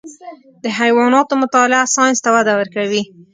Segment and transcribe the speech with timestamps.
[0.63, 3.03] د حیواناتو مطالعه ساینس ته وده ورکوي.